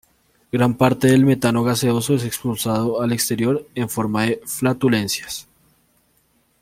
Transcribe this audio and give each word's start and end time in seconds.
Gran 0.51 0.77
parte 0.77 1.09
del 1.09 1.25
metano 1.27 1.63
gaseoso 1.63 2.15
es 2.15 2.25
expulsado 2.25 3.03
al 3.03 3.11
exterior 3.11 3.67
en 3.75 3.87
forma 3.87 4.23
de 4.23 4.41
flatulencias. 4.47 5.47